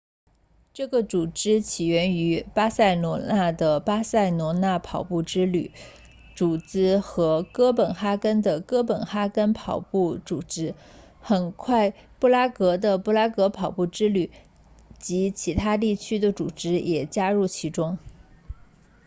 [0.73, 5.71] 这个组织起源于巴塞罗那的巴塞罗那跑步之旅
[6.35, 10.75] ”running tours barcelona 组织和哥本哈根的哥本哈根跑步 ”running copenhagen 组织
[11.19, 17.99] 很快布拉格的布拉格跑步之旅” running tours prague 及其他地区的组织也加入其中